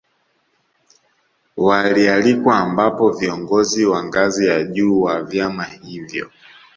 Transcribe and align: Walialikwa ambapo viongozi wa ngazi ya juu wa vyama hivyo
Walialikwa 1.57 2.57
ambapo 2.57 3.09
viongozi 3.11 3.85
wa 3.85 4.03
ngazi 4.03 4.47
ya 4.47 4.63
juu 4.63 5.01
wa 5.01 5.23
vyama 5.23 5.63
hivyo 5.63 6.29